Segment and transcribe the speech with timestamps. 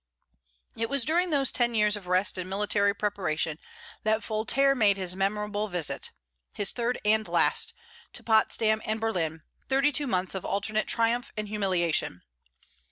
[0.75, 3.59] It was during those ten years of rest and military preparation
[4.01, 6.09] that Voltaire made his memorable visit
[6.53, 7.75] his third and last
[8.13, 12.23] to Potsdam and Berlin, thirty two months of alternate triumph and humiliation.